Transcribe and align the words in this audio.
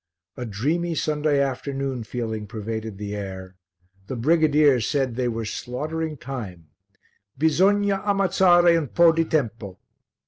A 0.35 0.47
dreamy 0.47 0.95
Sunday 0.95 1.39
afternoon 1.39 2.03
feeling 2.03 2.47
pervaded 2.47 2.97
the 2.97 3.15
air, 3.15 3.55
the 4.07 4.15
brigadier 4.15 4.79
said 4.81 5.13
they 5.15 5.27
were 5.27 5.45
slaughtering 5.45 6.17
time 6.17 6.69
("bisogna 7.37 8.01
ammazzare 8.03 8.75
un 8.75 8.87
po' 8.87 9.11
di 9.11 9.25
tempo"). 9.25 9.77